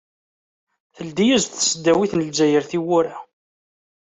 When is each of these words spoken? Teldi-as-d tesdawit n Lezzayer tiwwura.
Teldi-as-d 0.95 1.51
tesdawit 1.55 2.11
n 2.13 2.21
Lezzayer 2.25 2.63
tiwwura. 2.71 3.15